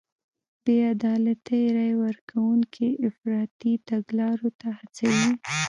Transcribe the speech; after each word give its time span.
بې 0.63 0.77
عدالتۍ 0.93 1.63
رای 1.77 1.93
ورکوونکي 2.05 2.87
افراطي 3.09 3.73
تګلارو 3.89 4.49
ته 4.59 4.67
هڅوي. 4.77 5.29